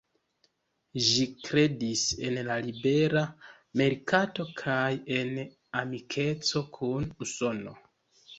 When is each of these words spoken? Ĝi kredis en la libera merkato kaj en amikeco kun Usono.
Ĝi 1.07 1.25
kredis 1.47 2.05
en 2.29 2.39
la 2.47 2.55
libera 2.69 3.23
merkato 3.83 4.47
kaj 4.63 4.87
en 5.19 5.31
amikeco 5.83 6.65
kun 6.81 7.07
Usono. 7.27 7.77